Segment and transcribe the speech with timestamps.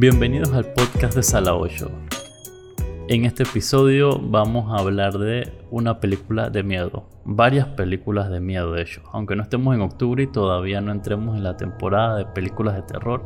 [0.00, 1.90] Bienvenidos al podcast de Sala 8.
[3.08, 7.06] En este episodio vamos a hablar de una película de miedo.
[7.26, 9.02] Varias películas de miedo, de hecho.
[9.12, 12.82] Aunque no estemos en octubre y todavía no entremos en la temporada de películas de
[12.82, 13.22] terror,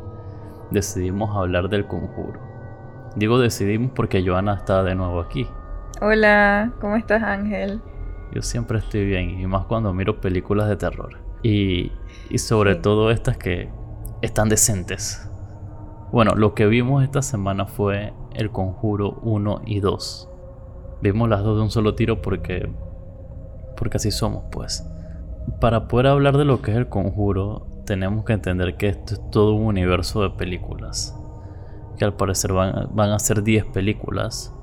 [0.72, 2.40] decidimos hablar del conjuro.
[3.14, 5.46] Digo decidimos porque Joana está de nuevo aquí.
[6.00, 7.80] Hola, ¿cómo estás Ángel?
[8.32, 11.20] Yo siempre estoy bien, y más cuando miro películas de terror.
[11.40, 11.92] Y,
[12.36, 13.70] sobre todo estas que
[14.22, 15.30] están decentes.
[16.12, 20.28] Bueno, lo que vimos esta semana fue El Conjuro 1 y 2.
[21.02, 22.70] Vimos las dos de un solo tiro porque
[23.76, 24.88] porque así somos, pues.
[25.60, 29.30] Para poder hablar de lo que es El Conjuro, tenemos que entender que esto es
[29.30, 31.18] todo un universo de películas.
[31.98, 34.54] Que al parecer van, van a ser 10 películas.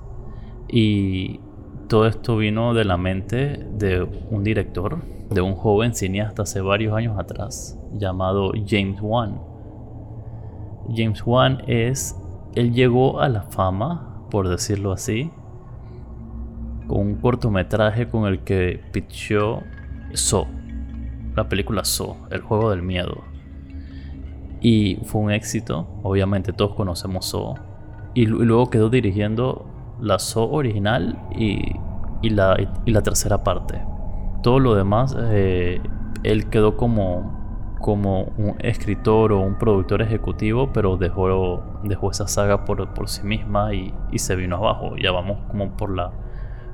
[0.68, 1.42] Y
[1.88, 6.96] todo esto vino de la mente de un director, de un joven cineasta hace varios
[6.96, 9.51] años atrás, llamado James Wan
[10.96, 12.16] James Wan es,
[12.56, 15.32] él llegó a la fama, por decirlo así,
[16.88, 19.62] con un cortometraje con el que pitchó
[20.14, 20.48] So,
[21.36, 23.24] la película So, el juego del miedo.
[24.60, 27.56] Y fue un éxito, obviamente todos conocemos So.
[28.14, 29.66] Y, luego quedó dirigiendo
[30.02, 31.74] la So original y,
[32.30, 33.82] la, y la, tercera parte.
[34.44, 35.82] Todo lo demás, eh,
[36.24, 37.41] él quedó como
[37.82, 43.74] como un escritor o un productor ejecutivo, pero dejó, dejó esa saga por, sí misma
[43.74, 44.96] y, se vino abajo.
[44.98, 46.12] Ya vamos como por la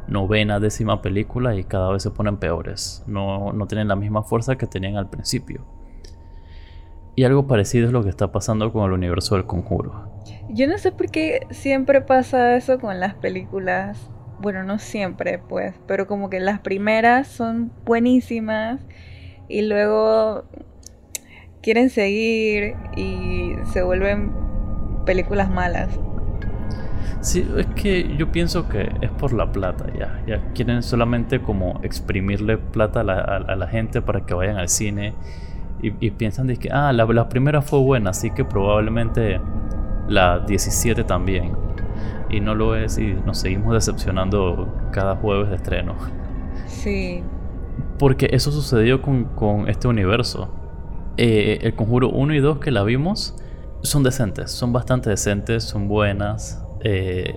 [0.08, 3.04] novena, décima película y cada vez se ponen peores.
[3.08, 5.66] No, no tienen la misma fuerza que tenían al principio.
[7.16, 10.12] Y algo parecido es lo que está pasando con el universo del conjuro.
[10.50, 14.12] Yo no sé por qué siempre pasa eso con las películas.
[14.40, 18.80] Bueno, no siempre, pues, pero como que las primeras son buenísimas
[19.48, 20.44] y luego
[21.68, 24.32] quieren seguir y se vuelven
[25.06, 25.90] películas malas.
[27.20, 30.18] Sí, es que yo pienso que es por la plata, ya.
[30.26, 35.14] Ya quieren solamente como exprimirle plata a la, gente para que vayan al cine
[35.82, 39.42] y, piensan de que, ah, la, la, primera fue buena, así que probablemente
[40.08, 41.52] la 17 también.
[42.30, 45.96] Y no lo es y nos seguimos decepcionando cada jueves de estreno.
[46.68, 47.24] Sí.
[48.00, 50.50] Porque eso sucedió con, con este universo.
[51.18, 53.36] Eh, el Conjuro 1 y 2 que la vimos
[53.82, 57.36] son decentes, son bastante decentes, son buenas, eh,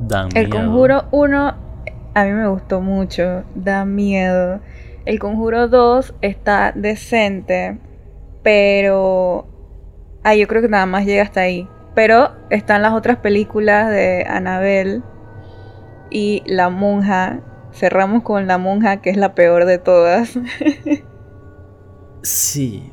[0.00, 1.70] dan el Conjuro 1
[2.14, 4.60] a mí me gustó mucho, da miedo.
[5.04, 7.78] El Conjuro 2 está decente,
[8.42, 9.46] pero...
[10.22, 11.68] Ah, yo creo que nada más llega hasta ahí.
[11.94, 15.02] Pero están las otras películas de Annabelle
[16.10, 17.40] y La Monja.
[17.72, 20.38] Cerramos con La Monja, que es la peor de todas.
[22.22, 22.92] sí,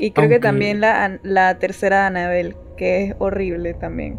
[0.00, 4.18] y creo que también la, la tercera de Anabel, que es horrible también.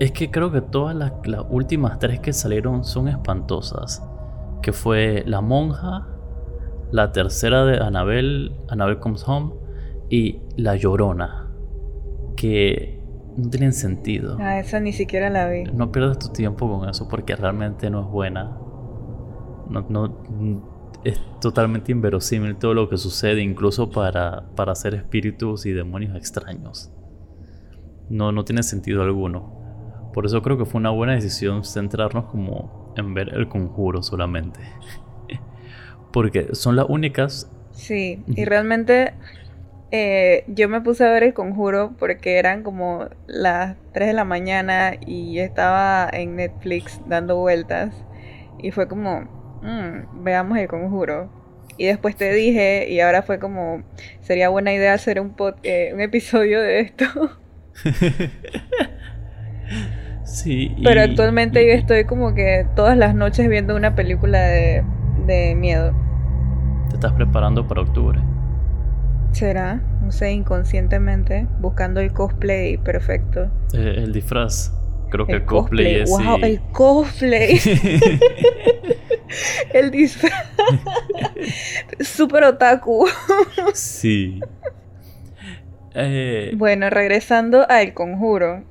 [0.00, 1.12] Es que creo que todas las,
[1.50, 4.02] últimas tres que salieron son espantosas.
[4.62, 6.06] Que fue La Monja,
[6.90, 9.52] la tercera de Anabel, Anabel Comes Home,
[10.08, 11.50] y La Llorona.
[12.34, 13.02] Que
[13.36, 14.38] no tienen sentido.
[14.40, 15.64] Ah, esa ni siquiera la vi.
[15.64, 18.56] No pierdas tu tiempo con eso porque realmente no es buena.
[19.68, 25.72] No, no, es totalmente inverosímil todo lo que sucede, incluso para, para hacer espíritus y
[25.72, 26.90] demonios extraños.
[28.08, 30.10] No, no tiene sentido alguno.
[30.12, 34.60] Por eso creo que fue una buena decisión centrarnos como en ver el conjuro solamente.
[36.12, 37.50] Porque son las únicas.
[37.70, 39.14] Sí, y realmente
[39.92, 44.24] eh, yo me puse a ver el conjuro porque eran como las 3 de la
[44.24, 47.94] mañana y estaba en Netflix dando vueltas.
[48.58, 51.30] Y fue como, Mm, veamos el conjuro.
[51.76, 53.82] Y después te dije, y ahora fue como,
[54.20, 57.04] sería buena idea hacer un, eh, un episodio de esto.
[60.24, 60.76] sí.
[60.82, 64.84] Pero actualmente yo estoy como que todas las noches viendo una película de,
[65.26, 65.94] de miedo.
[66.90, 68.20] ¿Te estás preparando para octubre?
[69.32, 69.80] ¿Será?
[70.02, 73.48] No sé, inconscientemente, buscando el cosplay perfecto.
[73.72, 74.72] Eh, el disfraz.
[75.10, 76.10] Creo que el, cosplay, es.
[76.10, 76.38] ¡Wow!
[76.42, 77.58] El cosplay.
[79.72, 80.32] el disfraz.
[82.00, 83.06] Super otaku.
[83.74, 84.40] sí.
[85.94, 88.64] Eh, bueno, regresando a El Conjuro.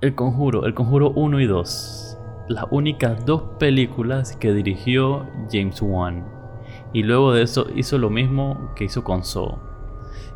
[0.00, 2.18] El Conjuro, El Conjuro 1 y 2.
[2.48, 6.24] Las únicas dos películas que dirigió James Wan.
[6.92, 9.58] Y luego de eso hizo lo mismo que hizo con Saw.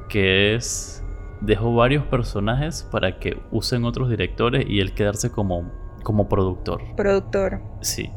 [0.08, 1.03] Que es
[1.44, 5.70] dejó varios personajes para que usen otros directores y él quedarse como,
[6.02, 6.82] como productor.
[6.96, 7.60] Productor.
[7.80, 8.10] Sí.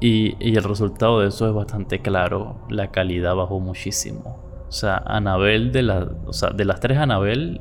[0.00, 2.66] y, y, el resultado de eso es bastante claro.
[2.68, 4.38] La calidad bajó muchísimo.
[4.68, 7.60] O sea, Anabel, de, la, o sea, de las tres Anabel,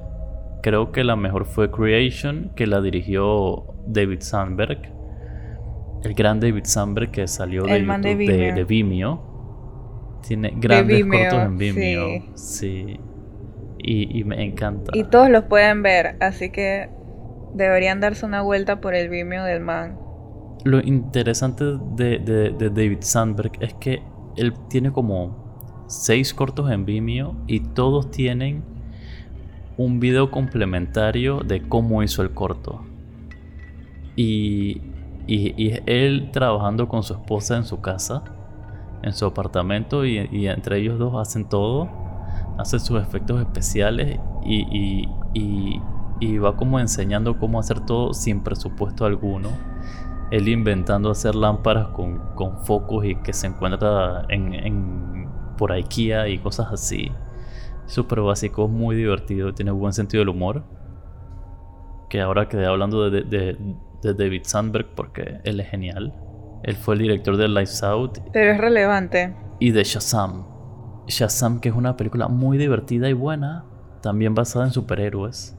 [0.62, 4.94] Creo que la mejor fue Creation, que la dirigió David Sandberg.
[6.04, 10.20] El gran David Sandberg que salió de, de, Vimeo.
[10.28, 12.24] Tiene grandes cortos en Vimeo.
[12.36, 13.00] Sí.
[13.82, 14.92] Y, y, me encanta.
[14.94, 16.90] Y todos los pueden ver, así que
[17.54, 19.98] deberían darse una vuelta por el Vimeo del man.
[20.66, 21.64] Lo interesante
[21.96, 24.04] de, de David Sandberg es que
[24.36, 28.64] él tiene como seis cortos en Vimeo y todos tienen
[29.80, 32.82] un video complementario de cómo hizo el corto.
[34.18, 34.82] Y,
[35.26, 38.24] y, él trabajando con su esposa en su casa,
[39.04, 41.90] en su apartamento, y, entre ellos dos hacen todo,
[42.60, 49.50] hacen sus efectos especiales y, y, va como enseñando cómo hacer todo sin presupuesto alguno.
[50.32, 56.28] Él inventando hacer lámparas con, con focos y que se encuentra en, en, por IKEA
[56.28, 57.12] y cosas así
[57.90, 60.64] súper básico, muy divertido, tiene buen sentido del humor.
[62.10, 66.14] Que ahora quedé hablando de, de, David Sandberg porque él es genial.
[66.64, 68.20] Él fue el director de Lights Out.
[68.32, 69.36] Pero es relevante.
[69.60, 70.46] Y de Shazam.
[71.10, 73.66] Shazam, que es una película muy divertida y buena,
[74.02, 75.56] también basada en superhéroes.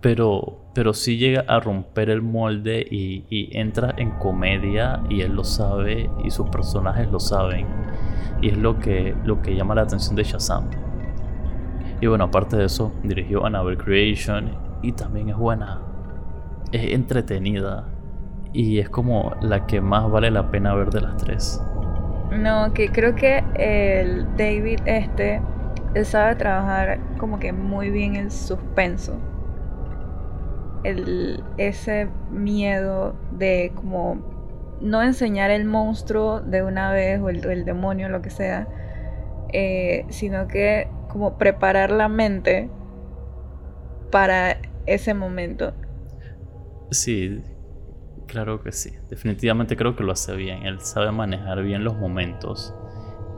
[0.00, 5.44] Pero, pero sí llega a romper el molde y, entra en comedia y él lo
[5.44, 7.66] sabe y sus personajes lo saben.
[8.42, 10.68] Y es lo que, lo que llama la atención de Shazam.
[12.00, 14.50] Y bueno, aparte de eso, dirigió Annabelle Creation
[14.82, 15.80] y también es buena.
[16.70, 17.86] Es entretenida
[18.52, 21.62] y es como la que más vale la pena ver de las tres.
[22.36, 25.40] No, que creo que el David este,
[26.04, 29.16] sabe trabajar como que muy bien el suspenso.
[30.82, 34.34] El, ese miedo de como
[34.80, 38.68] no enseñar el monstruo de una vez o el, el demonio, lo que sea,
[39.52, 42.68] eh, sino que como preparar la mente
[44.10, 45.72] para ese momento.
[46.90, 47.42] Sí,
[48.26, 48.92] claro que sí.
[49.08, 50.66] Definitivamente creo que lo hace bien.
[50.66, 52.74] Él sabe manejar bien los momentos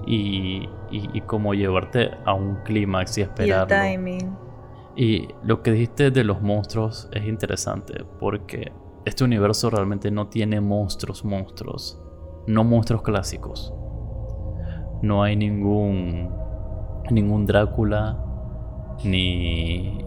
[0.06, 3.75] y, y, cómo llevarte a un clímax y esperarlo.
[3.75, 4.37] Y el timing.
[4.94, 8.73] Y lo que dijiste de los monstruos es interesante porque
[9.05, 12.00] este universo realmente no tiene monstruos, monstruos.
[12.47, 13.75] No monstruos clásicos.
[15.03, 16.31] No hay ningún
[17.11, 18.19] ningún Drácula,
[19.05, 19.99] ni,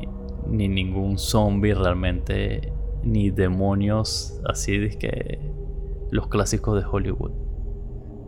[0.48, 2.74] ni ningún zombie realmente,
[3.04, 5.40] ni demonios así de que
[6.12, 7.31] los clásicos de Hollywood.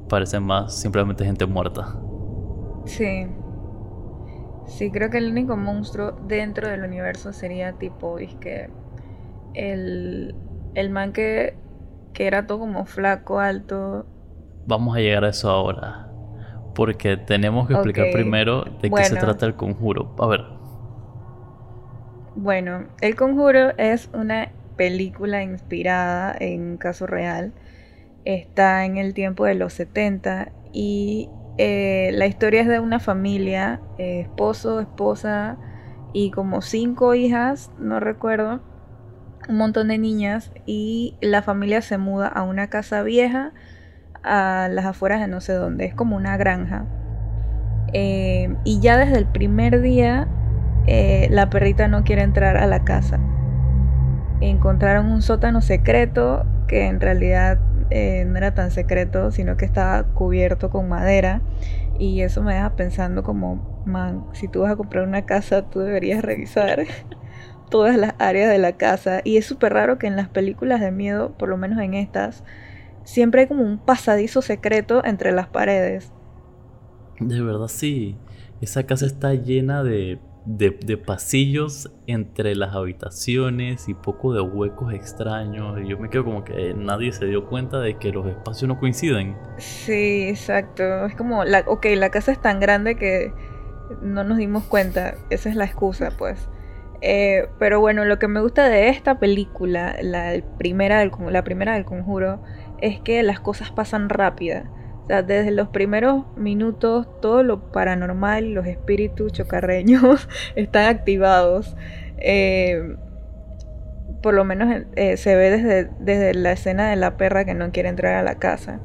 [0.10, 1.96] Parecen más simplemente gente muerta.
[2.86, 3.28] Sí.
[4.68, 8.70] Sí, creo que el único monstruo dentro del universo sería tipo, es que
[9.54, 10.36] el,
[10.76, 11.56] el man que,
[12.14, 14.06] que era todo como flaco, alto.
[14.66, 16.08] Vamos a llegar a eso ahora
[16.74, 20.16] porque tenemos que explicar primero de qué se trata el conjuro.
[20.20, 20.42] A ver.
[22.36, 24.50] Bueno, El Conjuro es una
[24.82, 27.54] película inspirada en un caso real.
[28.26, 31.30] Está en el tiempo de los 70 y
[31.60, 35.60] eh, la historia es de una familia, eh, esposo, esposa
[36.14, 38.60] y como cinco hijas, no recuerdo,
[39.48, 43.54] un montón de niñas y la familia se muda a una casa vieja
[44.24, 46.88] a las afueras de no sé dónde, es como una granja.
[47.94, 50.28] Eh, y ya desde el primer día
[51.30, 53.20] la perrita no quiere entrar a la casa.
[54.42, 57.60] Encontraron un sótano secreto que en realidad
[57.92, 61.42] eh, no era tan secreto, sino que estaba cubierto con madera.
[62.00, 65.80] Y eso me deja pensando como, man, si tú vas a comprar una casa, tú
[65.80, 66.86] deberías revisar
[67.70, 69.22] todas las áreas de la casa.
[69.24, 72.44] Y es súper raro que en las películas de miedo, por lo menos en estas,
[73.04, 76.12] siempre hay como un pasadizo secreto entre las paredes.
[77.20, 78.18] De verdad, sí.
[78.62, 85.80] Esa casa está llena de, de, pasillos entre las habitaciones y poco de huecos extraños.
[85.82, 88.80] Y yo me quedo como que nadie se dio cuenta de que los espacios no
[88.80, 89.38] coinciden.
[89.58, 91.06] Sí, exacto.
[91.06, 93.34] Es como, la, ok, la casa es tan grande que
[94.02, 95.16] no nos dimos cuenta.
[95.30, 96.50] Esa es la excusa, pues.
[97.02, 101.74] Eh, pero bueno, lo que me gusta de esta película, la primera del, la primera
[101.74, 102.42] del conjuro,
[102.80, 104.70] es que las cosas pasan rápida.
[105.04, 111.76] O sea, desde los primeros minutos todo lo paranormal, los espíritus chocarreños están activados.
[112.18, 112.96] Eh,
[114.22, 117.72] por lo menos eh, se ve desde, desde la escena de la perra que no
[117.72, 118.80] quiere entrar a la casa.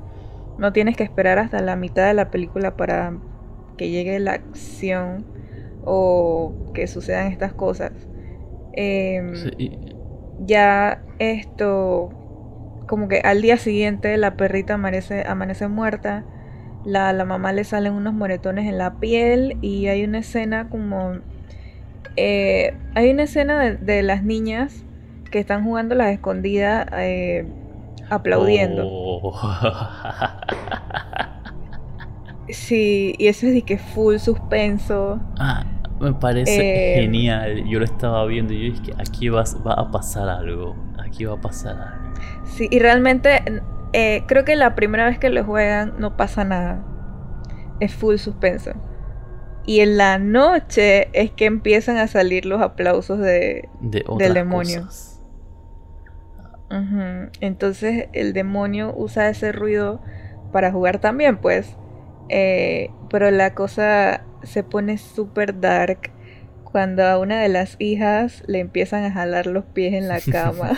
[0.59, 3.13] No tienes que esperar hasta la mitad de la película para
[3.77, 5.27] que llegue la acción
[5.85, 7.93] o que sucedan estas cosas.
[8.73, 9.33] Em,
[10.41, 12.11] ya esto
[12.87, 16.25] como que al día siguiente la perrita amanece, amanece muerta,
[16.85, 21.21] la, la mamá le salen unos moretones en la piel y hay una escena como
[22.17, 24.85] eh, hay una escena de, las niñas
[25.31, 27.47] que están jugando las escondidas eh,
[28.09, 28.85] aplaudiendo.
[28.87, 29.39] Oh.
[32.49, 35.21] sí, y eso es de que full suspenso.
[35.39, 35.67] Ah,
[36.01, 37.65] me parece eh, genial.
[37.69, 40.75] Yo lo estaba viendo y yo dije, aquí va, va a pasar algo.
[41.25, 41.99] Va a pasar.
[42.45, 43.43] Sí, y realmente
[44.27, 46.85] creo que la primera vez que lo juegan no pasa nada.
[47.81, 48.73] Es full suspenso.
[49.65, 54.89] Y en la noche es que empiezan a salir los aplausos de, del demonio.
[57.41, 60.01] Entonces el demonio usa ese ruido
[60.53, 61.77] para jugar también, pues.
[62.29, 66.11] Eh, pero la cosa se pone súper dark
[66.77, 70.73] cuando a una de las hijas le empiezan a jalar los pies en la cama.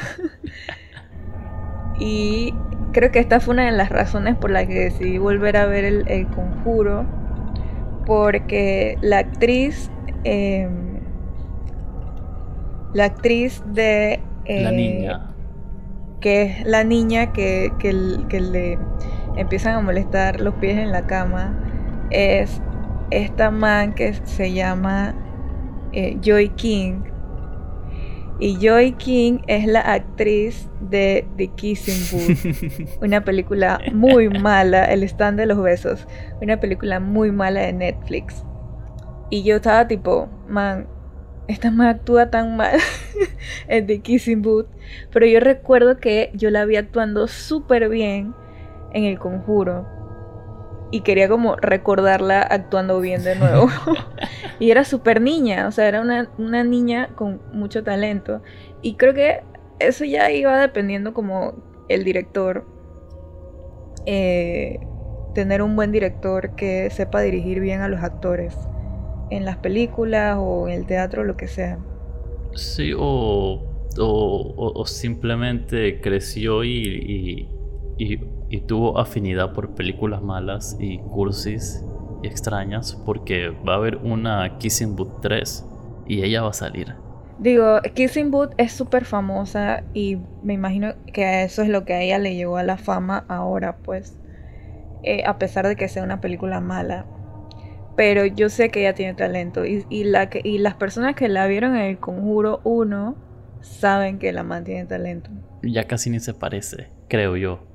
[1.98, 2.54] y
[2.92, 5.84] creo que esta fue una de las razones por las que decidí volver a ver
[5.84, 7.04] el conjuro
[8.08, 9.90] porque la actriz,
[10.22, 11.00] em,
[12.94, 14.20] la actriz de...
[14.46, 15.34] la eh, niña.
[16.20, 18.78] Que es la niña que, que, le
[19.36, 21.58] empiezan a molestar los pies en la cama,
[22.10, 22.62] es
[23.10, 25.12] esta man que se llama
[25.92, 27.02] eh, Joy King.
[28.40, 35.02] Y Joy King es la actriz de The Kissing Booth, una película muy mala, El
[35.02, 36.06] stand de los besos,
[36.40, 38.44] una película muy mala de Netflix.
[39.30, 40.86] Y yo estaba tipo, man,
[41.48, 42.78] esta man actúa tan mal
[43.68, 44.68] en The Kissing Booth,
[45.12, 48.34] pero yo recuerdo que yo la vi actuando súper bien
[48.92, 49.97] en El Conjuro
[50.90, 53.68] y quería como recordarla actuando bien de nuevo.
[54.58, 58.42] y era súper niña, o sea, era una, niña con mucho talento.
[58.82, 59.42] Y creo que
[59.78, 61.54] eso ya iba dependiendo como
[61.88, 62.66] el director.
[64.06, 64.78] Eh,
[65.34, 68.56] tener un buen director que sepa dirigir bien a los actores.
[69.30, 71.78] En las películas o en el teatro, lo que sea.
[72.54, 73.62] Sí, o,
[73.98, 77.46] o, simplemente creció y
[77.98, 78.18] y
[78.56, 81.84] tuvo afinidad por películas malas y cursis
[82.22, 85.66] y extrañas porque va a haber una Kissing Booth 3
[86.06, 86.94] y ella va a salir.
[87.38, 92.00] Digo, Kissing Booth es súper famosa y me imagino que eso es lo que a
[92.00, 94.16] ella le llevó a la fama ahora, pues,
[95.04, 97.06] eh, a pesar de que sea una película mala.
[97.96, 101.46] Pero yo sé que ella tiene talento y, la que, y las personas que la
[101.46, 103.16] vieron en el Conjuro 1
[103.60, 105.30] saben que la man tiene talento.
[105.62, 107.67] Ya casi ni se parece, creo yo.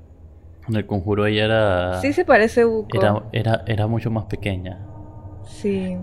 [0.71, 2.01] El conjuro ella era.
[2.01, 2.97] Sí, se parece Buco.
[2.97, 4.79] Era, era, era mucho más pequeña.
[5.45, 5.97] Sí.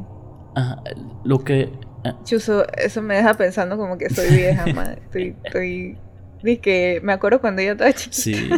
[0.54, 0.82] Ah,
[1.24, 1.72] lo que.
[2.04, 2.16] Ah.
[2.24, 5.00] Chuso, eso me deja pensando como que soy vieja, madre.
[5.04, 5.36] Estoy.
[5.44, 6.58] estoy...
[6.58, 8.22] que me acuerdo cuando ella estaba chiquita.
[8.22, 8.50] Sí.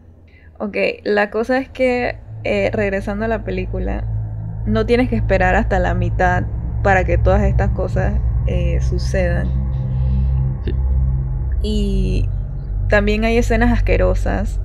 [0.58, 4.04] ok, la cosa es que, eh, regresando a la película,
[4.66, 6.44] no tienes que esperar hasta la mitad
[6.84, 8.14] para que todas estas cosas
[8.46, 9.48] eh, sucedan.
[10.64, 10.74] Sí.
[11.62, 12.28] Y
[12.88, 14.60] también hay escenas asquerosas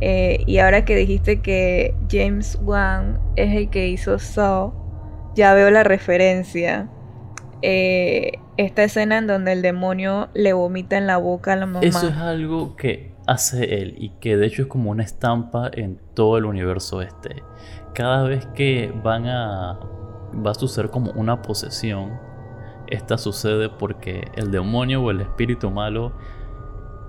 [0.00, 4.72] eh, y ahora que dijiste que James Wan es el que hizo Saw,
[5.34, 6.88] ya veo la referencia.
[7.62, 11.80] Eh, esta escena en donde el demonio le vomita en la boca a la mamá.
[11.82, 16.00] Eso es algo que hace él y que de hecho es como una estampa en
[16.14, 17.42] todo el universo este.
[17.94, 19.78] Cada vez que van a
[20.34, 22.18] va a suceder como una posesión,
[22.86, 26.12] esta sucede porque el demonio o el espíritu malo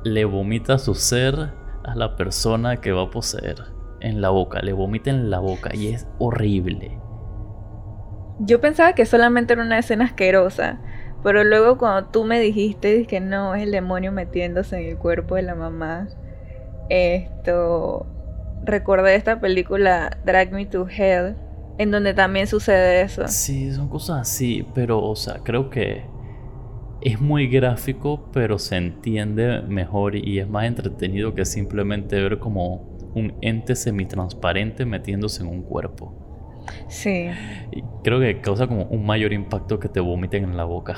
[0.03, 1.53] le vomita su ser
[1.84, 3.58] a la persona que va a poseer
[4.02, 6.98] en la boca, le vomita en la boca y es horrible.
[8.40, 10.80] Yo pensaba que solamente era una escena asquerosa,
[11.24, 15.36] pero luego cuando tú me dijiste que no, es el demonio metiéndose en el cuerpo
[15.36, 16.08] de la mamá,
[16.90, 18.08] esto,
[18.64, 21.36] recordé esta película Drag Me to Hell,
[21.78, 23.28] en donde también sucede eso.
[23.28, 26.04] Sí, son cosas así, pero, o sea, creo que
[27.01, 32.98] es muy gráfico, pero se entiende mejor y es más entretenido que simplemente ver como
[33.15, 36.65] un ente semitransparente metiéndose en un cuerpo.
[36.88, 37.29] Sí.
[37.72, 40.98] Y creo que causa como un mayor impacto que te vomiten en la boca.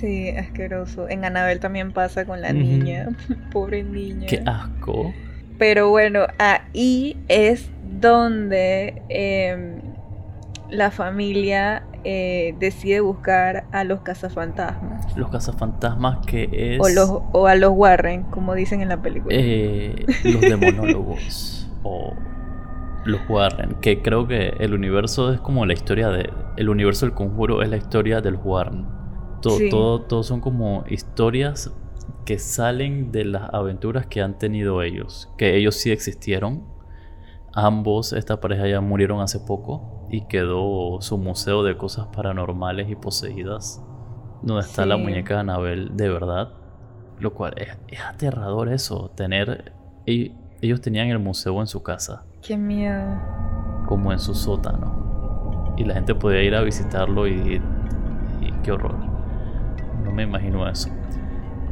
[0.00, 1.10] Sí, asqueroso.
[1.10, 3.08] En Anabel también pasa con la niña.
[3.52, 4.26] Pobre niña.
[4.26, 5.12] Qué asco.
[5.58, 7.70] Pero bueno, ahí es
[8.00, 9.82] donde em,
[10.70, 15.16] la familia eh, decide buscar a los cazafantasmas.
[15.16, 16.80] Los cazafantasmas que es...
[16.80, 19.34] O, los, o a los Warren, como dicen en la película.
[19.38, 21.68] Eh, los demonólogos.
[21.82, 22.14] o
[23.04, 23.76] los Warren.
[23.80, 26.30] Que creo que el universo es como la historia de...
[26.56, 28.86] El universo del conjuro es la historia de los Warren.
[29.42, 31.72] Todo, todo, todo son como historias
[32.24, 35.30] que salen de las aventuras que han tenido ellos.
[35.36, 36.64] Que ellos sí existieron.
[37.52, 42.96] Ambos, esta pareja ya murieron hace poco y quedó su museo de cosas paranormales y
[42.96, 43.82] poseídas,
[44.42, 46.52] donde está la muñeca de Anabel de verdad,
[47.18, 49.72] lo cual es, aterrador eso, tener...
[50.06, 52.24] ellos tenían el museo en su casa.
[52.42, 53.20] Qué miedo.
[53.86, 55.74] Como en su sótano.
[55.76, 57.60] Y la gente podía ir a visitarlo y,
[58.40, 58.96] y qué horror.
[60.04, 60.90] No me imagino eso.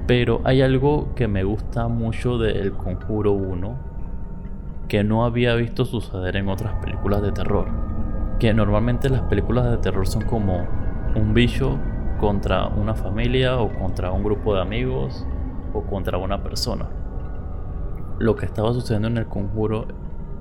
[0.07, 3.88] Pero hay algo que me gusta mucho de El Conjuro 1
[4.88, 7.88] que no había visto suceder en otras películas de terror.
[8.38, 10.66] Que normalmente las películas de terror son como
[11.14, 11.78] un bicho
[12.18, 15.26] contra una familia o contra un grupo de amigos
[15.73, 16.88] o contra una persona.
[18.18, 19.87] Lo que estaba sucediendo en el conjuro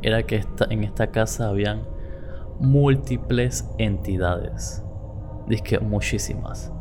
[0.01, 1.83] era que en esta casa habían
[2.59, 4.83] múltiples entidades.
[5.47, 6.71] Dice muchísimas.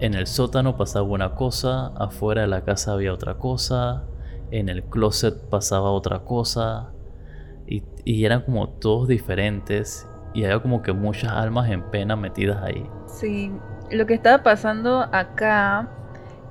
[0.00, 4.04] En el sótano pasaba una cosa, afuera de la casa había otra cosa,
[4.50, 6.92] en el closet pasaba otra cosa
[7.66, 7.84] y,
[8.24, 12.88] eran como todos diferentes y había como que muchas almas en pena metidas ahí.
[13.06, 13.52] Sí,
[13.90, 15.88] lo que estaba pasando acá,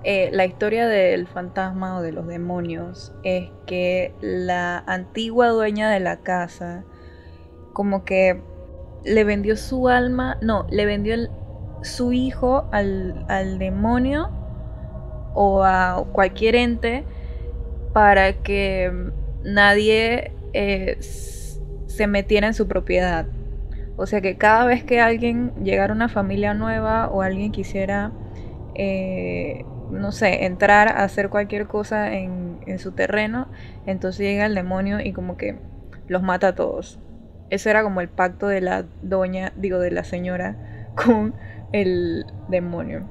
[0.03, 5.99] eh, la historia del fantasma o de los demonios, es que la antigua dueña de
[5.99, 6.83] la casa
[7.73, 8.41] como que
[9.03, 11.15] le vendió su alma, no, le vendió
[11.81, 14.29] su hijo al, al demonio
[15.33, 17.05] o a cualquier ente
[17.93, 18.91] para que
[19.43, 23.25] nadie eh, se metiera en su propiedad.
[24.01, 28.11] O sea que cada vez que alguien llegara una familia nueva o alguien quisiera,
[28.73, 33.47] eh, no sé, entrar a hacer cualquier cosa en, en, su terreno,
[33.85, 35.59] entonces llega el demonio y como que
[36.07, 36.97] los mata a todos.
[37.51, 40.57] Ese era como el pacto de la doña, digo, de la señora
[40.95, 41.35] con
[41.71, 43.07] el demonio.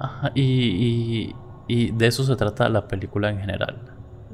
[0.00, 1.34] Ajá, y,
[1.66, 3.82] y de eso se trata la película en general.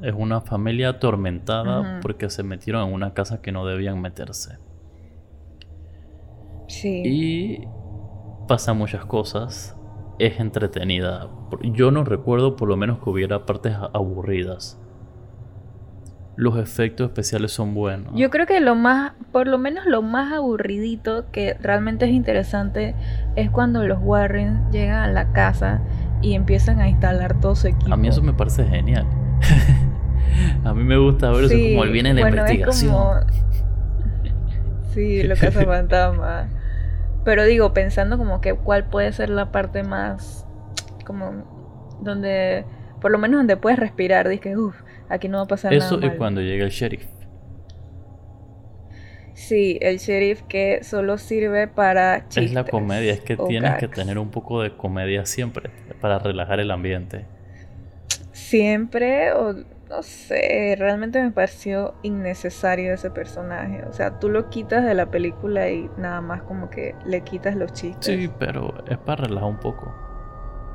[0.01, 4.59] Es una familia atormentada porque se metieron en una casa que no debían meterse.
[6.67, 7.01] Sí.
[7.05, 7.67] Y
[8.47, 9.75] pasan muchas cosas.
[10.17, 11.29] Es entretenida.
[11.61, 14.79] Yo no recuerdo por lo menos que hubiera partes aburridas.
[16.37, 18.13] Los efectos especiales son buenos.
[18.15, 22.93] Yo creo que lo más, por lo menos lo más aburridito que realmente es interesante
[23.37, 25.81] es cuando los Warrens llegan a la casa
[26.21, 27.93] y empiezan a instalar todo su equipo.
[27.93, 29.05] A mí eso me parece genial.
[30.65, 33.25] a mí me gusta ver eso como viene la investigación.
[34.93, 36.49] sí, lo que hace fantasma.
[37.25, 40.47] Pero digo, pensando como que cuál puede ser la parte más
[41.05, 42.65] como donde
[43.01, 44.75] por lo menos donde puedes respirar, dices, uff,
[45.09, 45.85] aquí no va a pasar nada.
[45.85, 47.05] Eso es cuando llega el sheriff.
[49.33, 54.17] Sí, el sheriff que solo sirve para Es la comedia, es que tienes que tener
[54.17, 57.25] un poco de comedia siempre para relajar el ambiente.
[58.31, 59.55] Siempre, o
[59.89, 63.83] no sé, realmente me pareció innecesario ese personaje.
[63.87, 67.55] O sea, tú lo quitas de la película y nada más como que le quitas
[67.55, 68.05] los chistes.
[68.05, 69.93] Sí, pero es para relajar un poco.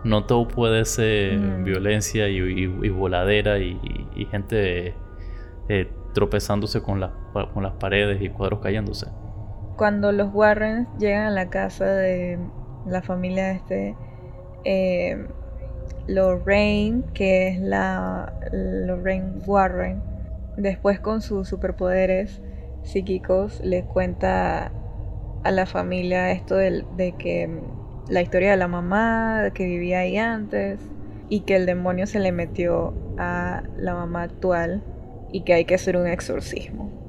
[0.04, 1.64] No todo puede ser mm.
[1.64, 3.76] violencia y, voladera y,
[4.30, 4.94] gente
[5.68, 7.00] eh, tropezándose con,
[7.52, 9.06] con las paredes y cuadros cayéndose.
[9.76, 12.38] Cuando los Warrens llegan a la casa de
[12.86, 13.96] la familia de este,
[14.64, 15.26] eh,
[16.06, 20.02] Lorraine, que es la Lorraine Warren,
[20.56, 22.40] después con sus superpoderes
[22.82, 24.72] psíquicos, les cuenta
[25.42, 27.48] a la familia esto de, de que
[28.08, 30.80] la historia de la mamá que vivía ahí antes
[31.28, 34.82] y que el demonio se le metió a la mamá actual
[35.32, 36.99] y que hay que hacer un exorcismo.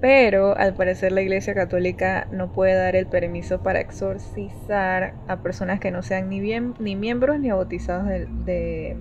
[0.00, 5.80] Pero al parecer la Iglesia Católica no puede dar el permiso para exorcizar a personas
[5.80, 8.96] que no sean ni, bien, ni miembros ni bautizados de,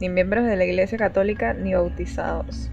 [0.00, 2.70] ni miembros de la Iglesia Católica ni bautizados.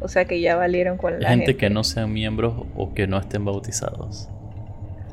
[0.00, 3.06] O sea que ya valieron con la gente, gente que no sean miembros o que
[3.06, 4.28] no estén bautizados.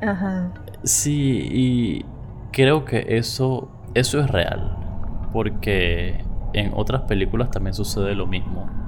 [0.02, 0.54] Ajá.
[0.84, 2.06] Sí, y
[2.52, 4.78] creo que eso eso es real,
[5.34, 8.79] porque en otras películas también sucede lo mismo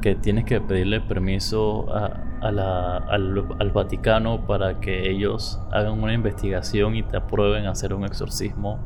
[0.00, 6.96] que tienes que pedirle permiso a, la, al, Vaticano para que ellos hagan una investigación
[6.96, 8.78] y te aprueben hacer un exorcismo,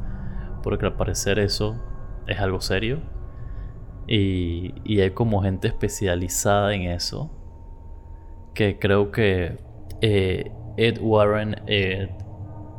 [0.62, 1.76] porque al parecer eso
[2.26, 3.00] es algo serio.
[4.06, 7.30] Y, y hay como gente especializada en eso,
[8.54, 9.58] que creo que
[10.00, 12.10] eh, Ed Warren eh,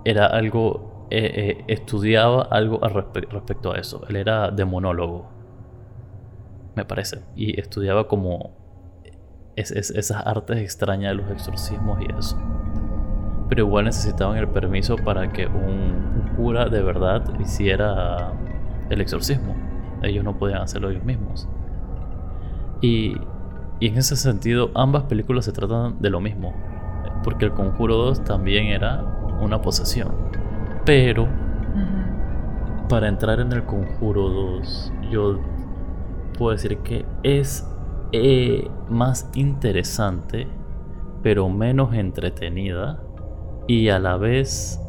[0.04, 5.41] era algo, eh, estudiaba algo al respecto a eso, él era demonólogo
[6.76, 7.20] me parece.
[7.36, 8.52] Y estudiaba como
[9.56, 12.38] esas artes extrañas de los exorcismos y eso.
[13.50, 18.34] Pero igual necesitaban el permiso para que un, cura de verdad hiciera
[18.90, 19.56] el exorcismo.
[20.02, 21.48] Ellos no podían hacerlo ellos mismos.
[22.82, 23.18] Y,
[23.80, 26.54] y en ese sentido, ambas películas se tratan de lo mismo.
[27.24, 29.04] Porque el Conjuro 2 también era
[29.42, 30.14] una posesión.
[30.86, 31.28] Pero
[32.90, 35.40] para entrar en el Conjuro 2, yo
[36.42, 37.68] puedo decir que es
[38.14, 40.48] eh, más interesante,
[41.22, 43.00] pero menos entretenida.
[43.68, 44.82] Y a la vez,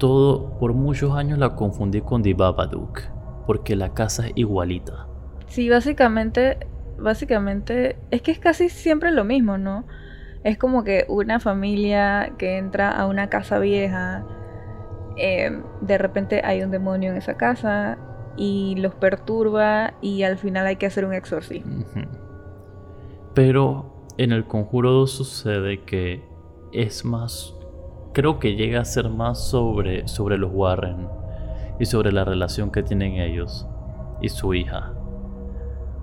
[0.00, 3.00] todo, por muchos años la confundí con The Babadook,
[3.46, 5.06] porque la casa es igualita.
[5.46, 6.58] Sí, básicamente,
[6.98, 9.84] básicamente, es que es casi siempre lo mismo, ¿no?
[10.42, 14.24] Es como que una familia que entra a una casa vieja,
[15.16, 17.98] em, de repente hay un demonio en esa casa
[18.36, 21.84] y los perturba y al final hay que hacer un exorcismo.
[23.34, 26.22] Pero en el Conjuro 2 sucede que
[26.72, 27.54] es más,
[28.12, 31.08] creo que llega a ser más sobre, sobre los Warren
[31.78, 33.66] y sobre la relación que tienen ellos
[34.20, 34.92] y su hija.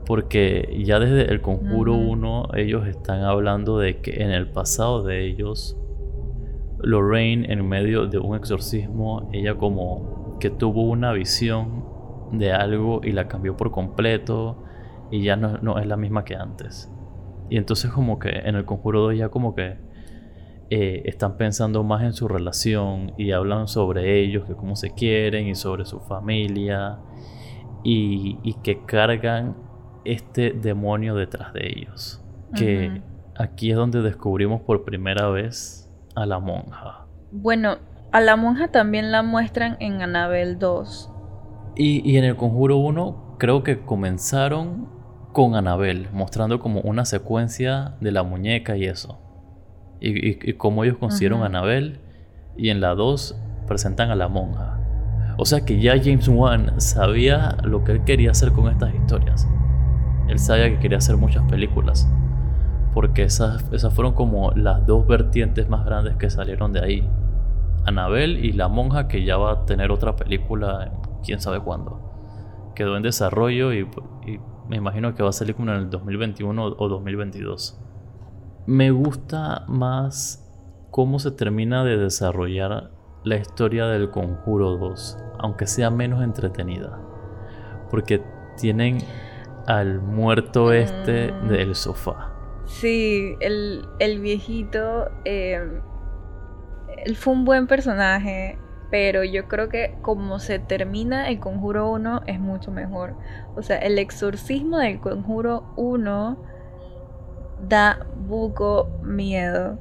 [0.05, 5.25] Porque ya desde el Conjuro 1 ellos están hablando de que en el pasado de
[5.25, 5.77] ellos,
[6.79, 11.92] Lorraine en medio de un exorcismo, ella como que tuvo una visión
[12.33, 14.63] de algo y la cambió por completo
[15.11, 16.91] y ya no, es la misma que antes.
[17.49, 19.77] Y entonces como que en el Conjuro 2 ya como que
[20.69, 25.47] eh, están pensando más en su relación y hablan sobre ellos, que cómo se quieren
[25.47, 26.99] y sobre su familia
[27.83, 29.55] y, y que cargan
[30.03, 32.19] este demonio detrás de ellos.
[32.55, 33.01] Que
[33.35, 37.07] aquí es donde descubrimos por primera vez a la monja.
[37.31, 37.77] Bueno,
[38.11, 41.12] a la monja también la muestran en Anabel 2.
[41.75, 44.87] Y, en el Conjuro 1 creo que comenzaron
[45.31, 49.19] con Anabel, mostrando como una secuencia de la muñeca y eso.
[49.99, 51.99] Y, cómo ellos consiguieron a Anabel.
[52.55, 53.35] Y en la 2
[53.67, 54.79] presentan a la monja.
[55.37, 59.47] O sea que ya James Wan sabía lo que él quería hacer con estas historias
[60.27, 62.09] él sabía que quería hacer muchas películas.
[62.93, 67.09] Porque esas, esas fueron como las dos vertientes más grandes que salieron de ahí.
[67.85, 70.91] Anabel y La Monja, que ya va a tener otra película,
[71.23, 71.99] quién sabe cuándo.
[72.75, 73.87] Quedó en desarrollo y,
[74.67, 77.79] me imagino que va a salir como en el 2021 o 2022.
[78.65, 80.39] Me gusta más
[80.89, 82.91] cómo se termina de desarrollar
[83.23, 86.99] la historia del Conjuro 2, aunque sea menos entretenida.
[87.89, 88.23] Porque
[88.57, 88.99] tienen
[89.67, 91.47] al muerto este mm.
[91.47, 92.31] del sofá.
[92.65, 95.81] Sí, el, viejito, em,
[97.05, 98.57] él fue un buen personaje,
[98.93, 103.15] pero yo creo que como se termina el Conjuro 1 es mucho mejor.
[103.55, 106.37] O sea, el exorcismo del Conjuro 1
[107.67, 109.79] da buco miedo.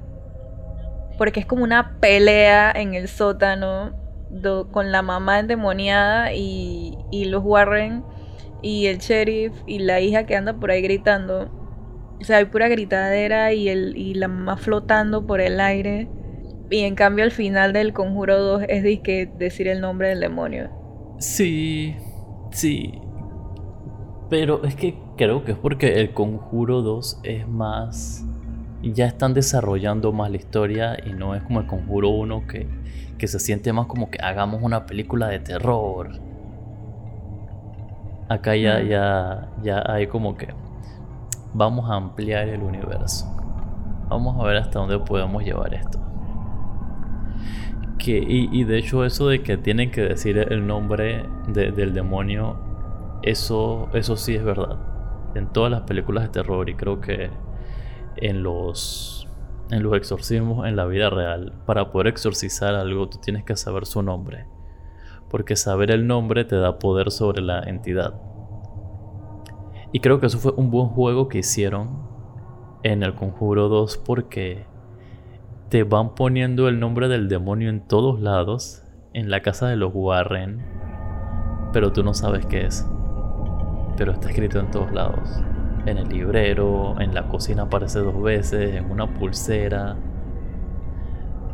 [1.18, 3.92] Porque es como una pelea en el sótano
[4.70, 6.96] con la mamá endemoniada y,
[7.26, 8.04] los Warren
[8.62, 11.50] y el sheriff y la hija que anda por ahí gritando.
[12.18, 16.08] O sea, hay pura gritadera y, el, y la mamá flotando por el aire.
[16.72, 20.70] Y en cambio al final del Conjuro 2 es decir el nombre del demonio.
[21.18, 21.94] Sí,
[22.50, 22.98] sí.
[24.30, 28.24] Pero es que creo que es porque el Conjuro 2 es más...
[28.82, 32.66] Ya están desarrollando más la historia y no es como el Conjuro 1 que,
[33.18, 36.10] que se siente más como que hagamos una película de terror
[38.28, 40.48] Acá ya, ya, ya hay como que
[41.52, 43.26] vamos a ampliar el universo.
[44.08, 46.01] Vamos a ver hasta dónde podemos llevar esto.
[48.06, 52.58] Y, de hecho eso de que tienen que decir el nombre del demonio,
[53.22, 54.78] eso, eso sí es verdad.
[55.34, 57.30] En todas las películas de terror y creo que
[58.16, 59.28] en los,
[59.70, 63.86] en los exorcismos en la vida real, para poder exorcizar algo tú tienes que saber
[63.86, 64.46] su nombre
[65.32, 68.20] porque saber el nombre te da poder sobre la entidad.
[69.90, 72.06] Y creo que eso fue un buen juego que hicieron
[72.82, 74.66] en el Conjuro 2 porque
[75.72, 79.90] te van poniendo el nombre del demonio en todos lados, en la casa de los
[79.94, 80.60] Warren,
[81.72, 82.86] pero tú no sabes qué es.
[83.96, 85.42] Pero está escrito en todos lados.
[85.86, 89.96] En el librero, en la cocina aparece dos veces, en una pulsera.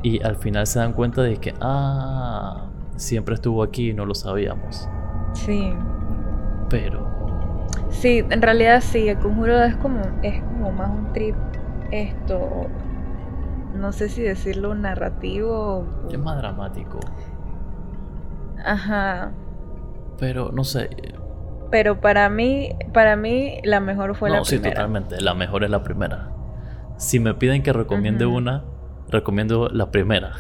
[0.03, 4.17] Y al final se dan cuenta de que, ah, siempre estuvo aquí y no lo
[4.17, 4.89] sabíamos.
[5.35, 5.73] Sí.
[6.69, 7.07] Pero.
[7.91, 11.37] Sí, en realidad sí, el conjuro es como, es como más un trip.
[11.93, 12.67] Esto.
[13.75, 15.87] No sé si decirlo narrativo.
[16.11, 16.99] Es más dramático.
[18.65, 19.33] Ajá.
[20.19, 20.91] Pero no sé.
[21.71, 24.59] Pero para mí, para mí la mejor fue la primera.
[24.61, 25.21] No, sí, totalmente.
[25.21, 26.31] La mejor es la primera.
[26.97, 28.65] Si me piden que recomiende una,
[29.09, 30.33] recomiendo la primera.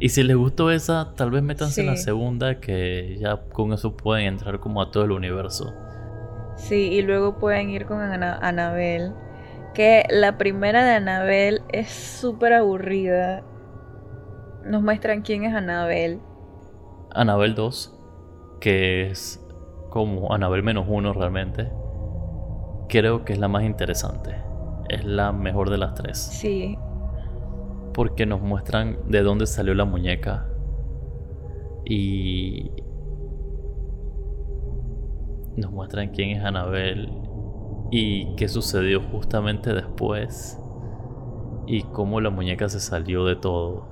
[0.00, 3.96] Y si les gustó esa, tal vez métanse en la segunda, que ya con eso
[3.96, 5.74] pueden entrar como a todo el universo.
[6.56, 9.12] Sí, y luego pueden ir con Anabel.
[9.74, 13.42] Que la primera de Anabel es súper aburrida.
[14.64, 16.20] Nos muestran quién es Anabel.
[17.12, 17.98] Anabel 2,
[18.60, 19.44] que es
[19.90, 21.70] como Anabel menos uno realmente,
[22.88, 24.34] creo que es la más interesante.
[24.88, 26.18] Es la mejor de las tres.
[26.18, 26.76] Sí.
[27.94, 30.46] Porque nos muestran de dónde salió la muñeca.
[31.84, 32.70] Y
[35.56, 37.10] nos muestran quién es Anabel
[37.90, 40.58] y qué sucedió justamente después
[41.66, 43.88] y cómo la muñeca se salió de todo.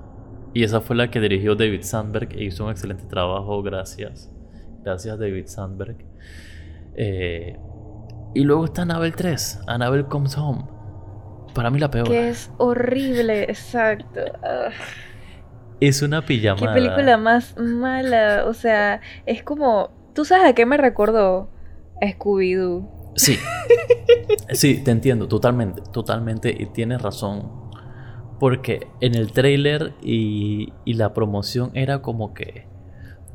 [0.54, 4.30] Y esa fue la que dirigió David Sandberg e hizo un excelente trabajo, gracias.
[4.82, 5.96] Gracias David Sandberg.
[6.94, 7.58] Eh,
[8.34, 10.64] y luego está Anabel 3, Anabel Comes Home.
[11.54, 12.08] Para mí la peor.
[12.08, 14.20] Que es horrible, exacto.
[14.42, 14.70] Ah.
[15.80, 16.74] Es una pijamada.
[16.74, 18.44] Qué película más mala.
[18.46, 19.90] O sea, es como.
[20.14, 21.50] ¿Tú sabes a qué me recordó?
[22.02, 22.97] A Scooby-Doo.
[23.18, 23.38] Sí.
[24.52, 26.54] Sí, te entiendo, totalmente, totalmente.
[26.58, 27.50] Y tienes razón.
[28.40, 32.66] Porque en el trailer y, y la promoción era como que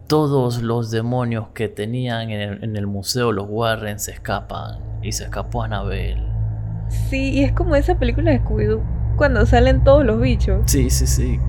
[0.08, 4.80] todos los demonios que tenían en el, museo los Warren se escapan.
[5.02, 6.24] Y se escapó Annabelle.
[7.10, 8.82] Sí, y es como esa película de Scooby-Doo
[9.18, 10.62] cuando salen todos los bichos.
[10.66, 11.40] Sí, sí, sí.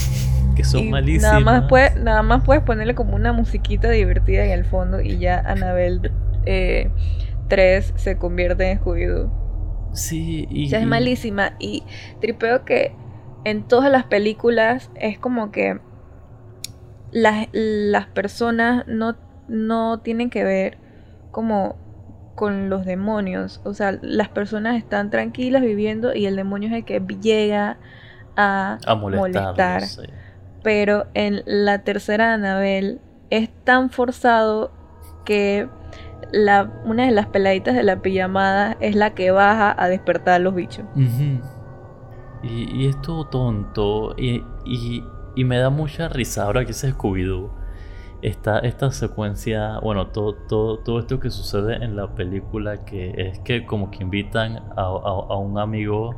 [0.54, 1.22] que son malísimos.
[1.22, 5.18] Nada más, puedes, nada más puedes ponerle como una musiquita divertida en el fondo y
[5.18, 6.10] ya Annabelle
[6.44, 6.90] eh,
[7.48, 9.30] 3 se convierte en Scooby-Doo.
[9.92, 10.68] Sí, y.
[10.68, 11.54] Ya es malísima.
[11.58, 11.82] Y
[12.20, 12.94] tripeo que
[13.44, 15.80] en todas las películas es como que
[17.10, 19.16] las, las personas no,
[19.48, 20.78] no tienen que ver
[21.30, 21.76] como
[22.34, 23.60] con los demonios.
[23.64, 27.78] O sea, las personas están tranquilas viviendo y el demonio es el que llega
[28.36, 29.82] a, molestar.
[30.62, 34.72] Pero en la tercera Anabel es tan forzado
[35.24, 35.68] que
[36.84, 40.54] una de las peladitas de la pijamada es la que baja a despertar a los
[40.54, 40.84] bichos.
[42.42, 44.14] y, es todo tonto.
[44.16, 47.50] Y, y, me da mucha risa ahora que se Scooby-Doo.
[48.20, 53.38] Esta, esta secuencia, bueno, todo, todo, todo esto que sucede en la película, que es
[53.40, 56.16] que como que invitan a, a un amigo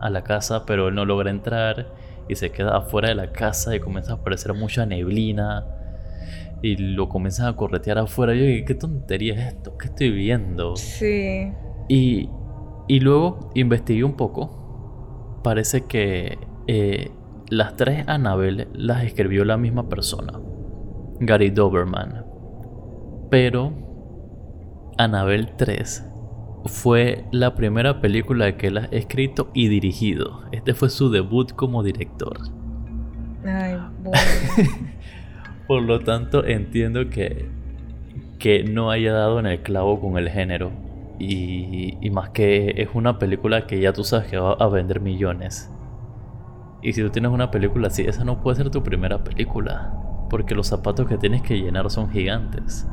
[0.00, 1.92] a la casa, pero él no logra entrar
[2.26, 5.81] y se queda afuera de la casa y comienza a aparecer mucha neblina
[6.62, 8.34] y lo comienzan a corretear afuera.
[8.34, 9.76] Yo dije, ¿qué tontería es esto?
[9.76, 10.76] ¿Qué estoy viendo?
[10.76, 11.52] Sí.
[11.88, 12.28] Y,
[12.88, 15.40] y luego investigué un poco.
[15.42, 17.10] Parece que eh,
[17.50, 20.40] las tres Annabelle las escribió la misma persona,
[21.20, 22.24] Gary Doberman.
[23.30, 23.72] Pero
[24.98, 26.08] Annabelle 3
[26.66, 30.42] fue la primera película que él ha escrito y dirigido.
[30.52, 32.38] Este fue su debut como director.
[33.44, 34.18] Ay, bueno.
[35.72, 37.48] Por lo tanto, entiendo que,
[38.38, 40.70] que no haya dado en el clavo con el género.
[41.18, 45.00] Y, y, más que es una película que ya tú sabes que va a vender
[45.00, 45.70] millones.
[46.82, 49.94] Y si tú tienes una película así, esa no puede ser tu primera película.
[50.28, 52.86] Porque los zapatos que tienes que llenar son gigantes.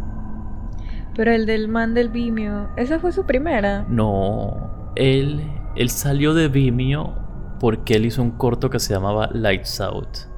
[1.17, 3.85] Pero el del man del Vimeo, ¿esa fue su primera?
[3.89, 5.41] No, él,
[5.75, 7.13] él salió de Vimeo
[7.59, 10.29] porque él hizo un corto que se llamaba Lights Out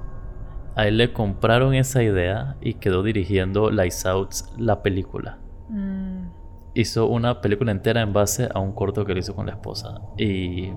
[0.76, 5.38] a él le compraron esa idea y quedó dirigiendo Lights Out, la película.
[5.70, 6.30] Mm.
[6.74, 10.02] Hizo una película entera en base a un corto que él hizo con la esposa.
[10.18, 10.72] Y,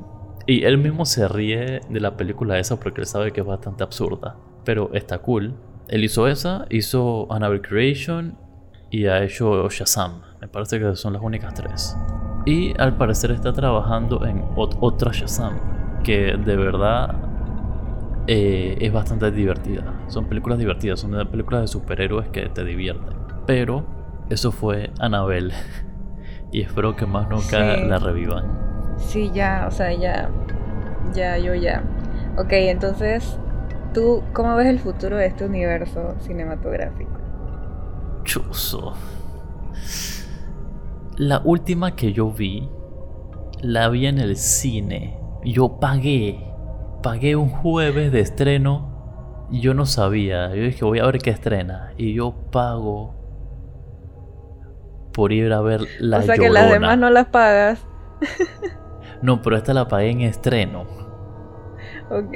[0.47, 3.85] y él mismo se ríe de la película esa porque él sabe que es bastante
[3.85, 4.37] absurda.
[4.65, 5.55] Pero está cool.
[5.89, 8.37] Él hizo esa, hizo Annabelle Creation
[8.91, 10.23] y ha hecho Shazam.
[10.41, 11.97] Me parece que son las únicas tres.
[12.47, 16.03] Y al parecer está trabajando en otra Shazam.
[16.03, 17.34] Que de verdad
[18.27, 20.05] eh, es bastante divertida.
[20.09, 23.15] Son películas divertidas, son películas de superhéroes que te divierten.
[23.47, 23.85] Pero
[24.31, 25.53] eso fue Annabelle.
[26.53, 28.65] y espero que más nunca la revivan.
[28.97, 30.31] Sí, ya, o sea, ya.
[31.15, 31.83] Ya, yo ya.
[32.39, 33.39] Ok, entonces,
[33.93, 37.13] ¿tú cómo ves el futuro de este universo cinematográfico?
[38.25, 38.95] Chuso.
[41.17, 42.69] La última que yo vi,
[43.61, 45.19] la vi en el cine.
[45.45, 46.54] Yo pagué
[47.05, 50.49] pagué un jueves de estreno y yo no sabía.
[50.49, 51.93] Yo dije, voy a ver qué estrena.
[51.99, 53.15] Y yo pago
[55.13, 57.87] por ir a ver la O sea que las demás no las pagas.
[59.23, 60.87] no, pero esta la pagué en estreno.
[62.11, 62.35] Ok.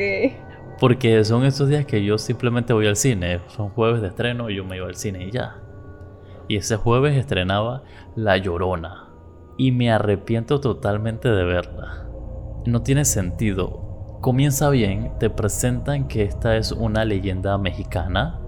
[0.79, 3.41] Porque son esos días que yo simplemente voy al cine.
[3.49, 5.63] Son jueves de estreno y yo me iba al cine y ya.
[6.47, 7.85] Y ese jueves estrenaba
[8.17, 9.09] La Llorona.
[9.57, 12.07] Y me arrepiento totalmente de verla.
[12.67, 13.88] No tiene sentido
[14.21, 18.41] Comienza bien, te presentan que esta es una leyenda mexicana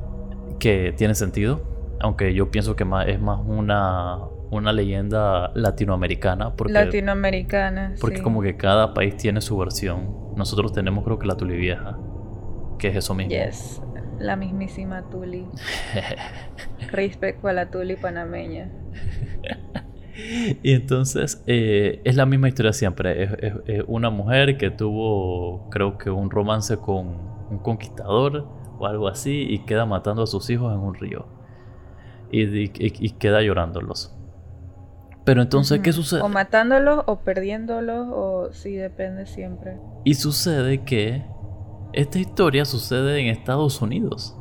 [0.58, 1.62] que tiene sentido,
[2.00, 4.18] aunque yo pienso que es más una,
[4.50, 6.56] una leyenda latinoamericana.
[6.56, 7.94] Porque, Latinoamericana.
[8.00, 8.22] Porque sí.
[8.22, 10.34] como que cada país tiene su versión.
[10.36, 11.96] Nosotros tenemos creo que la Tuli Vieja,
[12.78, 13.30] que es eso mismo.
[13.30, 13.80] Yes,
[14.18, 15.46] la mismísima Tuli.
[16.90, 18.70] Respecto a la Tuli panameña.
[20.62, 23.22] y entonces eh, es la misma historia siempre.
[23.24, 27.06] Es, es- es una mujer que tuvo, creo que, un romance con
[27.50, 28.46] un conquistador
[28.78, 31.26] o algo así y queda matando a sus hijos en un río.
[32.32, 34.16] Y, y- y- y queda llorándolos.
[35.24, 36.22] Pero entonces, ¿qué sucede?
[36.22, 39.76] O matándolos o perdiéndolos o sí, depende siempre.
[40.04, 41.22] Y sucede que
[41.92, 44.34] esta historia sucede en Estados Unidos.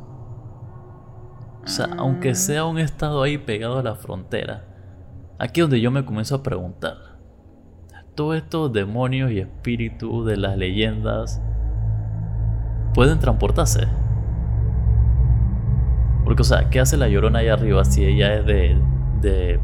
[1.64, 2.34] O sea, aunque Mm.
[2.36, 4.64] sea un estado ahí pegado a la frontera,
[5.40, 6.96] aquí es donde yo me comienzo a preguntar.
[8.14, 11.40] Todos estos demonios y espíritus de las leyendas
[12.94, 13.86] pueden transportarse.
[16.24, 18.78] Porque, o sea, ¿qué hace la llorona ahí arriba si ella es de,
[19.20, 19.60] de,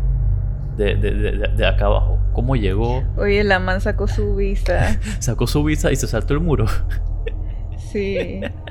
[0.76, 2.18] de, de, de- de acá abajo?
[2.32, 3.02] ¿Cómo llegó?
[3.16, 4.98] Oye, la man sacó su visa.
[5.20, 6.66] Sacó su visa y se saltó el muro.
[7.78, 8.40] Sí.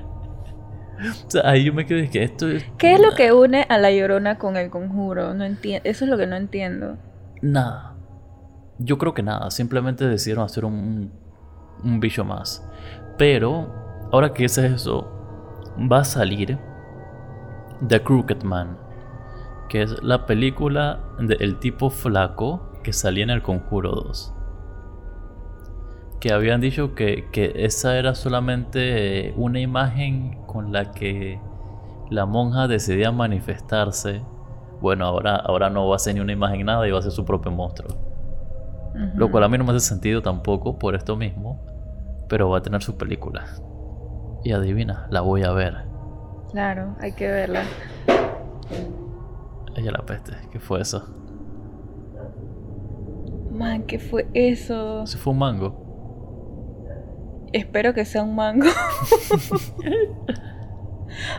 [1.28, 2.66] O sea, ahí yo me quedé que esto es.
[2.78, 5.34] ¿Qué es lo que une a la llorona con el conjuro?
[5.34, 5.88] No entiendo.
[5.90, 6.98] Eso es lo que no entiendo.
[7.42, 7.96] Nada.
[8.80, 9.52] Yo creo que nada.
[9.52, 11.12] Simplemente decidieron hacer un,
[11.84, 12.68] un bicho más.
[13.18, 13.74] Pero,
[14.12, 15.12] ahora que es eso,
[15.92, 16.58] va a salir
[17.88, 18.78] The Crooked Man.
[19.70, 24.34] Que es la película del tipo flaco que salía en El Conjuro 2.
[26.20, 31.38] Que habían dicho que, que esa era solamente una imagen con la que
[32.10, 34.22] la monja decidía manifestarse.
[34.80, 37.12] Bueno, ahora, ahora no va a ser ni una imagen nada y va a ser
[37.12, 37.94] su propio monstruo.
[39.16, 41.60] Lo cual a mí no me hace sentido tampoco por esto mismo.
[42.30, 43.46] Pero va a tener su película.
[44.46, 45.76] Y adivina, la voy a ver.
[46.52, 47.64] Claro, hay que verla.
[49.76, 51.06] Ella la peste, ¿qué fue eso?
[53.52, 55.06] Man, ¿qué fue eso?
[55.06, 55.85] ¿Se fue un mango?
[57.56, 58.66] Espero que sea un mango.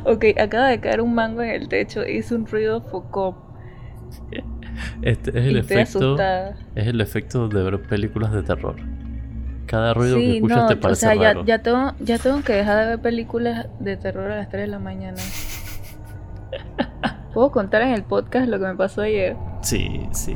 [0.07, 2.07] ok, acaba de caer un mango en el techo.
[2.07, 3.53] Hizo un ruido focó.
[5.03, 6.17] Este es el Y efecto.
[6.75, 8.77] Es el efecto de ver películas de terror.
[9.67, 11.45] Cada ruido que escuchas no, te o parece ya, raro.
[11.45, 14.69] ya, tengo, ya tengo que dejar de ver películas de terror a las 3 de
[14.69, 15.21] la mañana.
[17.35, 19.37] ¿Puedo contar en el podcast lo que me pasó ayer?
[19.61, 20.35] Sí, sí.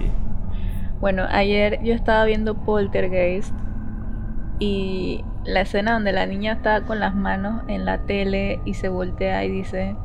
[1.01, 3.55] Bueno, ayer yo estaba viendo Poltergeist
[4.59, 8.89] y la escena donde la niña está con las manos en la tele y se
[8.89, 9.97] voltea y dice,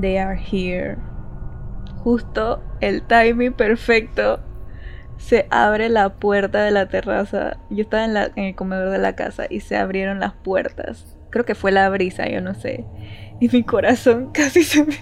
[0.00, 0.96] They are here.
[2.02, 4.40] Justo el timing perfecto.
[5.18, 7.56] Se abre la puerta de la terraza.
[7.70, 11.16] Yo estaba en, la- el comedor de la casa y se abrieron las puertas.
[11.30, 12.84] Creo que fue la brisa, yo no sé.
[13.40, 14.94] Y mi corazón casi se me...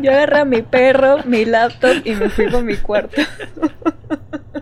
[0.00, 3.22] Yo agarré mi perro, mi laptop y me fui con mi cuarto.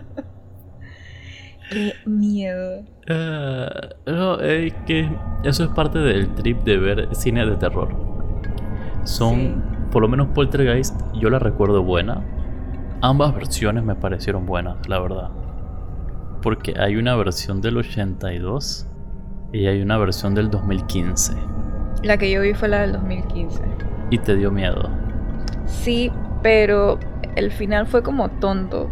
[1.73, 2.83] Qué miedo.
[3.09, 3.69] Ah,
[4.05, 5.09] no, es que
[5.43, 7.89] eso es parte del trip de ver cine de terror.
[9.03, 9.55] Son, Sí.
[9.91, 12.21] por lo menos Poltergeist, yo la recuerdo buena.
[13.01, 15.29] Ambas versiones me parecieron buenas, la verdad.
[16.41, 18.87] Porque hay una versión del 82
[19.51, 21.33] y hay una versión del 2015.
[22.03, 23.61] La que yo vi fue la del 2015.
[24.09, 24.89] Y te dio miedo.
[25.65, 26.99] Sí, pero
[27.35, 28.89] el final fue como tonto.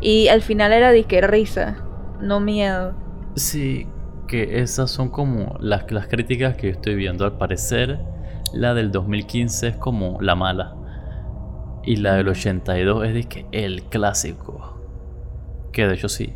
[0.00, 1.76] Y al final era disque risa,
[2.20, 2.94] no miedo.
[3.36, 3.86] Sí,
[4.26, 7.24] que esas son como las, las críticas que yo estoy viendo.
[7.24, 7.98] Al parecer,
[8.52, 10.76] la del 2015 es como la mala.
[11.82, 14.80] Y la del 82 es de que el clásico.
[15.72, 16.34] Que de hecho sí.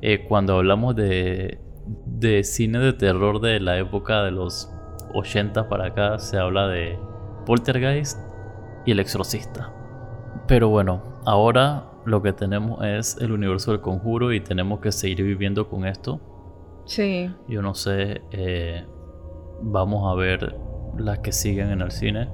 [0.00, 1.58] Eh, cuando hablamos de,
[2.06, 4.70] de cine de terror de la época de los
[5.14, 6.98] 80 para acá, se habla de
[7.46, 8.18] Poltergeist
[8.84, 9.72] y El Exorcista.
[10.46, 15.22] Pero bueno, ahora lo que tenemos es el universo del conjuro y tenemos que seguir
[15.22, 16.20] viviendo con esto.
[16.86, 18.84] Sí, Yo no sé, eh,
[19.62, 20.56] vamos a ver
[20.98, 22.28] las que siguen en el cine,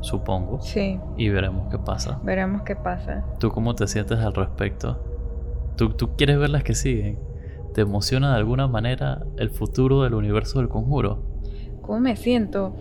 [0.00, 2.18] supongo, sí, y veremos qué pasa.
[2.24, 3.24] veremos qué pasa.
[3.38, 4.98] ¿Tú cómo te sientes al respecto?
[5.76, 7.18] ¿Tú, tú quieres ver las que siguen?
[7.74, 11.22] ¿Te emociona de alguna manera el futuro del universo del conjuro?
[11.82, 12.74] ¿Cómo me siento?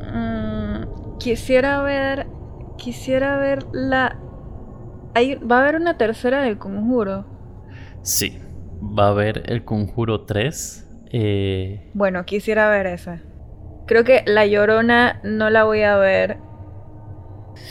[0.00, 2.26] Mm, quisiera ver,
[2.76, 4.18] quisiera ver la...
[5.18, 7.26] Hay, va a haber una tercera del conjuro.
[8.02, 8.38] Sí,
[8.80, 10.88] va a haber el conjuro 3.
[11.12, 13.20] eh, Bueno, quisiera ver esa.
[13.86, 16.38] Creo que La Llorona no la voy a ver.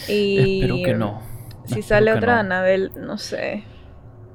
[0.08, 1.22] Y espero que no.
[1.66, 2.40] Si Espero sale otra no.
[2.42, 3.64] Anabel, no sé.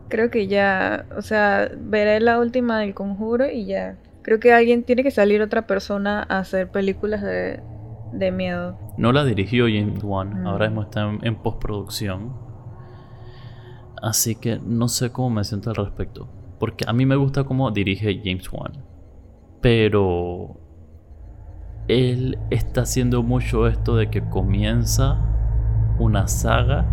[0.08, 3.96] Creo que ya, o sea, veré la última del conjuro y ya.
[4.22, 7.60] Creo que alguien tiene que salir otra persona a hacer películas de,
[8.12, 8.78] de miedo.
[8.96, 10.46] No la dirigió James Wan, Mm.
[10.46, 12.32] ahora mismo está en, en postproducción.
[14.02, 16.28] Así que no sé cómo me siento al respecto.
[16.58, 18.84] Porque a mí me gusta cómo dirige James Wan.
[19.60, 20.56] Pero
[21.88, 25.18] él está haciendo mucho esto de que comienza
[25.98, 26.86] una saga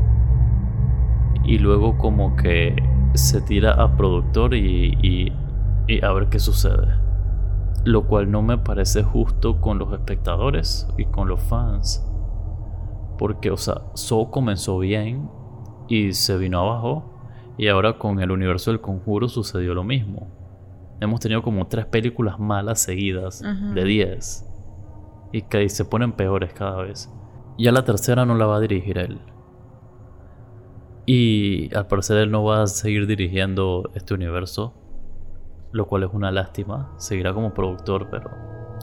[1.44, 2.76] y luego como que
[3.16, 5.34] se tira a productor y, y-
[5.88, 6.88] y a ver qué sucede.
[7.86, 12.06] Lo cual no me parece justo con los espectadores y con los fans.
[13.18, 15.30] Porque, o sea, Saw comenzó bien
[15.90, 17.04] y se vino abajo.
[17.58, 20.28] Y ahora con el universo del conjuro sucedió lo mismo.
[21.02, 24.46] Hemos tenido como tres películas malas seguidas de 10.
[25.34, 27.12] Y que se ponen peores cada vez.
[27.58, 29.20] Ya la tercera no la va a dirigir él.
[31.06, 34.74] Y al parecer él no va a seguir dirigiendo este universo.
[35.72, 36.94] Lo cual es una lástima.
[36.98, 38.32] Seguirá como productor, pero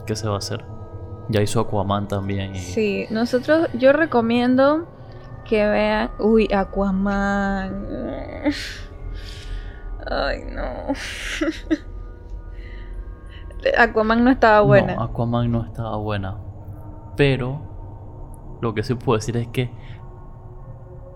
[0.05, 0.63] ¿qué se va a hacer?
[1.29, 2.55] Ya hizo Aquaman también.
[2.55, 2.59] Y...
[2.59, 4.87] Sí, nosotros, yo recomiendo
[5.47, 6.11] que vean.
[6.19, 7.85] Uy, Aquaman.
[10.05, 10.93] Ay, no.
[13.77, 14.95] Aquaman no estaba buena.
[14.95, 16.37] No, Aquaman no estaba buena.
[17.15, 19.71] Pero lo que sí puedo decir es que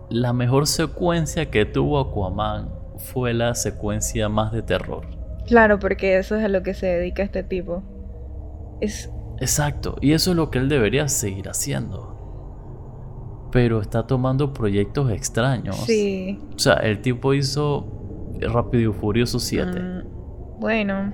[0.09, 5.05] la mejor secuencia que tuvo Aquaman fue la secuencia más de terror.
[5.47, 7.83] Claro, porque eso es a lo que se dedica este tipo.
[8.79, 9.11] Es.
[9.39, 12.10] Exacto, y eso es lo que él debería seguir haciendo.
[13.51, 15.75] Pero está tomando proyectos extraños.
[15.85, 16.39] Sí.
[16.55, 17.85] O sea, el tipo hizo
[18.39, 19.79] Rápido y Furioso 7.
[19.79, 21.13] Mm, bueno,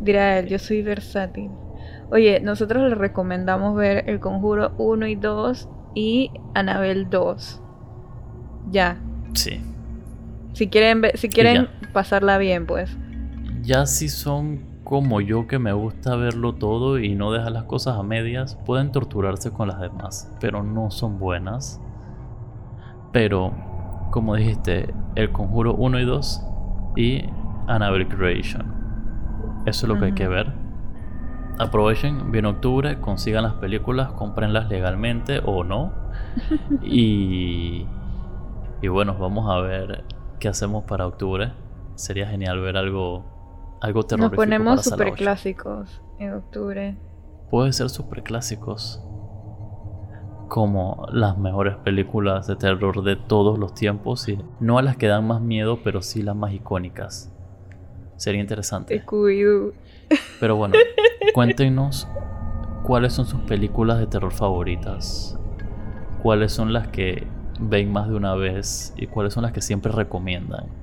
[0.00, 1.50] dirá él, yo soy versátil.
[2.10, 7.62] Oye, nosotros le recomendamos ver El Conjuro 1 y 2 y Anabel 2.
[8.70, 8.98] Ya.
[9.34, 9.60] Sí.
[10.52, 12.96] Si quieren, si quieren pasarla bien, pues.
[13.62, 17.96] Ya si son como yo que me gusta verlo todo y no dejar las cosas
[17.96, 21.80] a medias, pueden torturarse con las demás, pero no son buenas.
[23.10, 23.52] Pero,
[24.10, 26.46] como dijiste, El Conjuro 1 y 2
[26.96, 27.24] y
[27.68, 28.66] Annabelle Creation.
[29.64, 30.52] Eso es lo que hay que ver.
[31.58, 35.94] Aprovechen, viene octubre, consigan las películas, cómprenlas legalmente o no.
[36.82, 37.86] y,
[38.82, 40.04] y bueno, vamos a ver
[40.38, 41.54] qué hacemos para octubre.
[41.94, 43.24] Sería genial ver algo,
[43.82, 45.16] algo Nos terrorífico ponemos para Sala super 8.
[45.16, 46.96] clásicos en octubre.
[47.50, 49.02] Puede ser super clásicos.
[50.48, 54.28] Como las mejores películas de terror de todos los tiempos.
[54.28, 57.32] Y no a las que dan más miedo, pero sí las más icónicas.
[58.16, 58.94] Sería interesante.
[60.38, 60.74] Pero bueno,
[61.34, 62.06] cuéntenos
[62.84, 65.38] cuáles son sus películas de terror favoritas.
[66.22, 67.26] Cuáles son las que
[67.58, 70.81] ven más de una vez y cuáles son las que siempre recomiendan.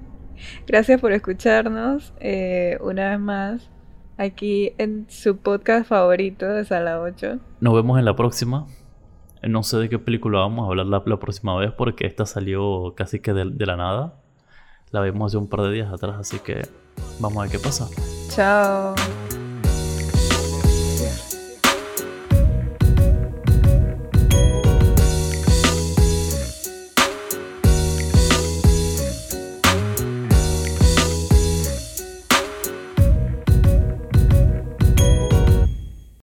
[0.68, 3.70] Gracias por escucharnos eh, una vez más
[4.18, 7.40] aquí en su podcast favorito de Sala 8.
[7.62, 8.68] Nos vemos en la próxima.
[9.42, 12.94] No sé de qué película vamos a hablar la, la próxima vez porque esta salió
[12.96, 14.16] casi que de, de la nada.
[14.92, 16.62] La vimos hace un par de días atrás, así que
[17.20, 17.88] vamos a ver qué pasa.
[18.30, 18.96] Chao.